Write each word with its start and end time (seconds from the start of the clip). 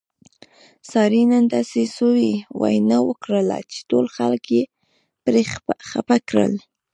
سارې 0.89 1.21
نن 1.31 1.43
داسې 1.55 1.81
سوې 1.97 2.31
وینا 2.61 2.97
وکړله 3.09 3.57
چې 3.71 3.79
ټول 3.89 4.05
خلک 4.15 4.43
یې 4.55 4.63
پرې 5.23 5.41
خپه 5.93 6.17
کړل. 6.29 6.53